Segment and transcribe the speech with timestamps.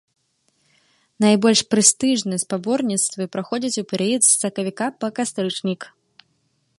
[1.25, 5.81] Найбольш прэстыжныя спаборніцтвы праходзяць у перыяд з сакавіка па кастрычнік.